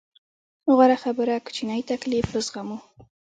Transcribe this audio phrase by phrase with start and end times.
[0.75, 2.77] غوره خبره کوچنی تکليف وزغمو.